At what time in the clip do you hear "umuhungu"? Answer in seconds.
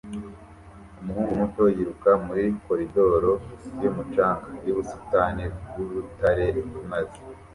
1.01-1.31